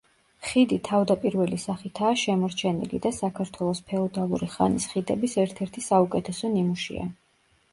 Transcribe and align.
ხიდი 0.51 0.77
თავდაპირველი 0.85 1.59
სახითაა 1.63 2.15
შემორჩენილი 2.21 3.01
და 3.07 3.11
საქართველოს 3.17 3.83
ფეოდალური 3.91 4.49
ხანის 4.55 4.89
ხიდების 4.95 5.37
ერთ-ერთი 5.45 5.85
საუკეთესო 5.91 6.53
ნიმუშია. 6.57 7.07